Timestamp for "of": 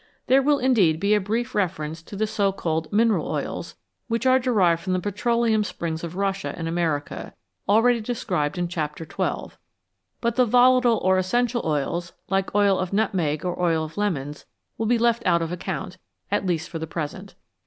6.03-6.15, 12.79-12.91, 13.85-13.95, 15.43-15.51